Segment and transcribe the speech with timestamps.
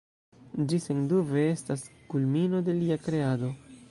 [0.71, 3.55] Ĝi sendube estas kulmino de lia kreado.